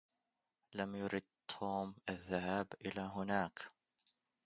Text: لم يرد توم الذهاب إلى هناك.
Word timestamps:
لم 0.75 0.95
يرد 0.95 1.23
توم 1.47 1.95
الذهاب 2.09 2.67
إلى 2.85 3.01
هناك. 3.01 3.61